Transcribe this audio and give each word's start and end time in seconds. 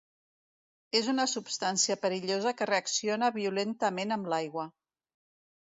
És 0.99 1.09
una 1.13 1.25
substància 1.33 1.97
perillosa 2.07 2.55
que 2.63 2.69
reacciona 2.71 3.31
violentament 3.39 4.19
amb 4.19 4.33
l'aigua. 4.35 4.69